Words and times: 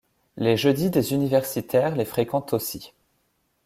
Les 0.35 0.57
jeudi 0.57 0.89
des 0.89 1.13
universitaires 1.13 1.95
les 1.95 2.05
fréquentent 2.05 2.53
aussi. 2.53 2.91